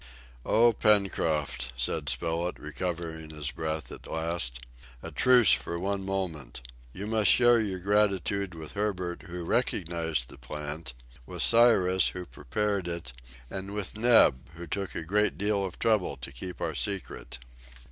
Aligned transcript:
"Oh 0.47 0.73
Pencroft," 0.73 1.73
said 1.77 2.09
Spilett, 2.09 2.57
recovering 2.57 3.29
his 3.29 3.51
breath 3.51 3.91
at 3.91 4.07
last, 4.07 4.59
"a 5.03 5.11
truce 5.11 5.53
for 5.53 5.77
one 5.77 6.03
moment. 6.03 6.63
You 6.91 7.05
must 7.05 7.29
share 7.29 7.59
your 7.59 7.77
gratitude 7.77 8.55
with 8.55 8.71
Herbert, 8.71 9.21
who 9.27 9.45
recognized 9.45 10.29
the 10.29 10.39
plant, 10.39 10.95
with 11.27 11.43
Cyrus, 11.43 12.07
who 12.07 12.25
prepared 12.25 12.87
it, 12.87 13.13
and 13.47 13.75
with 13.75 13.95
Neb, 13.95 14.49
who 14.55 14.65
took 14.65 14.95
a 14.95 15.03
great 15.03 15.37
deal 15.37 15.63
of 15.63 15.77
trouble 15.77 16.17
to 16.17 16.31
keep 16.31 16.61
our 16.61 16.73
secret." 16.73 17.37